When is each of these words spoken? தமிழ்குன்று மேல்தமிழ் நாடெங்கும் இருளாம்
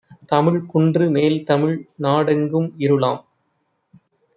தமிழ்குன்று 0.31 1.05
மேல்தமிழ் 1.09 1.77
நாடெங்கும் 1.99 2.69
இருளாம் 2.79 3.23